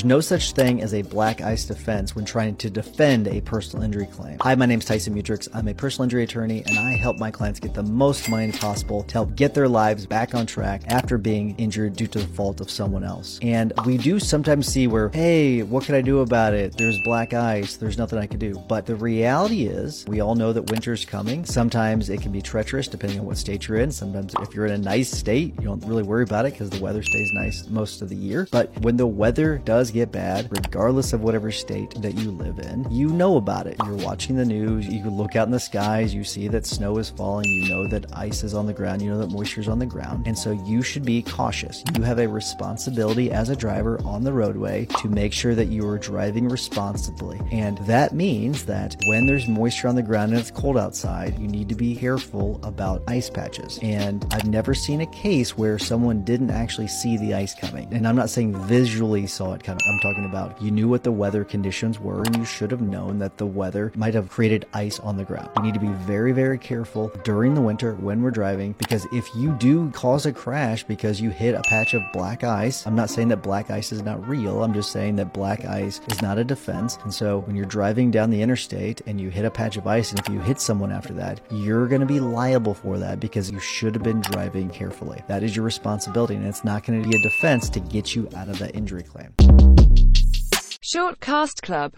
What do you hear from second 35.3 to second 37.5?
out in the skies, you see that snow is falling,